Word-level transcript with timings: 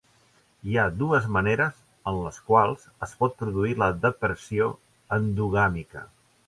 Hi 0.69 0.77
ha 0.77 0.85
dues 1.01 1.27
maneres 1.35 1.83
en 2.13 2.17
les 2.29 2.39
quals 2.49 2.89
es 3.09 3.15
pot 3.23 3.39
produir 3.43 3.79
la 3.85 3.95
depressió 4.09 4.75
endogàmica. 5.21 6.09